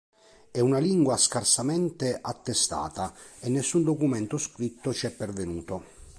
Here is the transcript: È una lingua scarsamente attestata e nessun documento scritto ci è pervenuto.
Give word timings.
È 0.49 0.59
una 0.59 0.79
lingua 0.79 1.15
scarsamente 1.15 2.17
attestata 2.19 3.13
e 3.39 3.49
nessun 3.49 3.83
documento 3.83 4.39
scritto 4.39 4.91
ci 4.95 5.05
è 5.05 5.11
pervenuto. 5.11 5.99